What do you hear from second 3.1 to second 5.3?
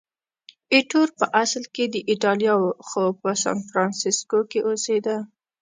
په سانفرانسیسکو کې اوسېده.